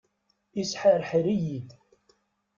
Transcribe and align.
Isḥerḥer-iyi-d. 0.61 1.69